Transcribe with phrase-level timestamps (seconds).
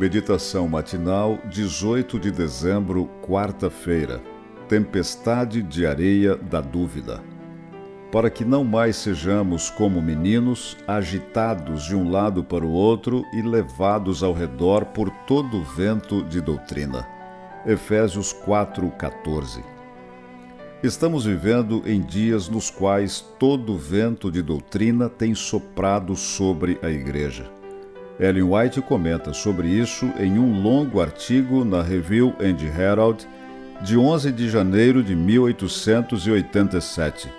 [0.00, 4.22] Meditação matinal, 18 de dezembro, quarta-feira.
[4.66, 7.22] Tempestade de areia da dúvida.
[8.10, 13.42] Para que não mais sejamos como meninos, agitados de um lado para o outro e
[13.42, 17.06] levados ao redor por todo vento de doutrina.
[17.66, 19.62] Efésios 4:14.
[20.82, 27.59] Estamos vivendo em dias nos quais todo vento de doutrina tem soprado sobre a Igreja.
[28.20, 33.26] Ellen White comenta sobre isso em um longo artigo na Review and Herald
[33.82, 37.32] de 11 de janeiro de 1887.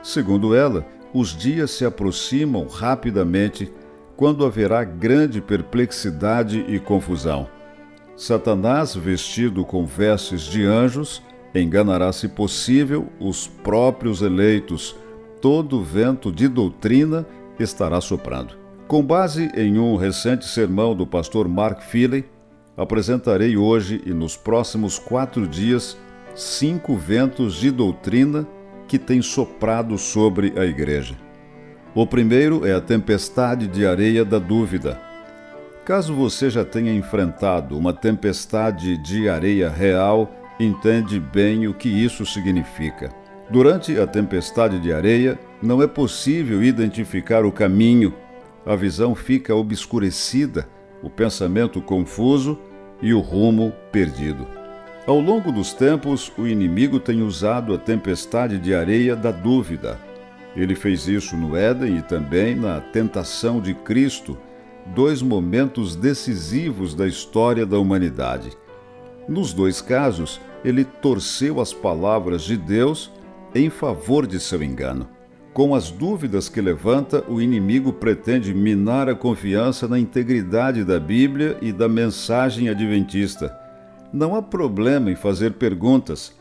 [0.00, 3.68] Segundo ela, os dias se aproximam rapidamente
[4.16, 7.48] quando haverá grande perplexidade e confusão.
[8.16, 11.20] Satanás, vestido com vestes de anjos,
[11.52, 14.94] enganará, se possível, os próprios eleitos.
[15.40, 17.26] Todo vento de doutrina
[17.58, 18.61] estará soprando.
[18.86, 22.24] Com base em um recente sermão do pastor Mark Feeley,
[22.76, 25.96] apresentarei hoje e nos próximos quatro dias
[26.34, 28.46] cinco ventos de doutrina
[28.86, 31.14] que têm soprado sobre a igreja.
[31.94, 35.00] O primeiro é a tempestade de areia da dúvida.
[35.84, 40.30] Caso você já tenha enfrentado uma tempestade de areia real,
[40.60, 43.10] entende bem o que isso significa.
[43.50, 48.14] Durante a tempestade de areia, não é possível identificar o caminho,
[48.64, 50.68] a visão fica obscurecida,
[51.02, 52.58] o pensamento confuso
[53.00, 54.46] e o rumo perdido.
[55.06, 59.98] Ao longo dos tempos, o inimigo tem usado a tempestade de areia da dúvida.
[60.54, 64.38] Ele fez isso no Éden e também na tentação de Cristo,
[64.86, 68.50] dois momentos decisivos da história da humanidade.
[69.28, 73.10] Nos dois casos, ele torceu as palavras de Deus
[73.54, 75.08] em favor de seu engano.
[75.52, 81.58] Com as dúvidas que levanta, o inimigo pretende minar a confiança na integridade da Bíblia
[81.60, 83.54] e da mensagem adventista.
[84.10, 86.34] Não há problema em fazer perguntas,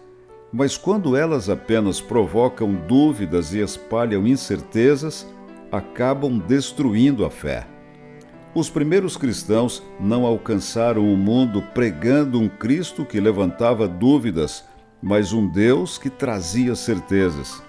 [0.51, 5.27] mas quando elas apenas provocam dúvidas e espalham incertezas,
[5.69, 7.67] acabam destruindo a fé.
[8.55, 14.63] Os primeiros cristãos não alcançaram o mundo pregando um Cristo que levantava dúvidas,
[15.01, 17.61] mas um Deus que trazia certezas.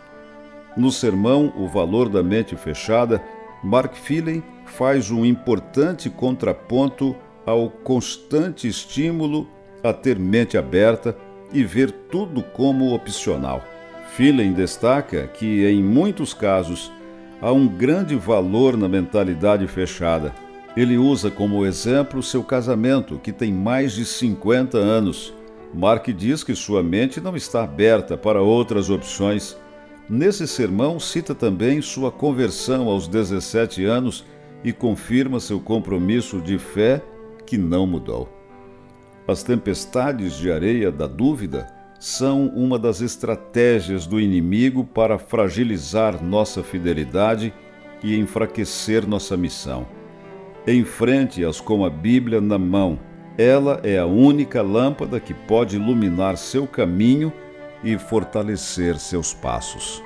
[0.77, 3.22] No sermão O Valor da Mente Fechada,
[3.62, 9.47] Mark Phelan faz um importante contraponto ao constante estímulo
[9.83, 11.16] a ter mente aberta
[11.53, 13.62] e ver tudo como opcional.
[14.16, 16.93] Phelan destaca que, em muitos casos,
[17.41, 20.33] há um grande valor na mentalidade fechada
[20.75, 25.33] ele usa como exemplo seu casamento, que tem mais de 50 anos.
[25.75, 29.56] Mark diz que sua mente não está aberta para outras opções.
[30.08, 34.24] Nesse sermão, cita também sua conversão aos 17 anos
[34.64, 37.02] e confirma seu compromisso de fé
[37.46, 38.28] que não mudou.
[39.26, 41.66] As tempestades de areia da dúvida
[42.00, 47.54] são uma das estratégias do inimigo para fragilizar nossa fidelidade
[48.02, 49.86] e enfraquecer nossa missão.
[50.66, 52.98] Enfrente-as com a Bíblia na mão.
[53.38, 57.32] Ela é a única lâmpada que pode iluminar seu caminho
[57.82, 60.03] e fortalecer seus passos.